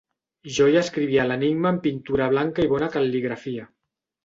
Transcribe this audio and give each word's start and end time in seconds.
Jo 0.53 0.65
hi 0.71 0.79
escrivia 0.79 1.25
l'enigma 1.33 1.69
amb 1.73 1.85
pintura 1.85 2.31
blanca 2.33 2.67
i 2.69 2.73
bona 2.75 2.91
cal·ligrafia. 2.99 3.71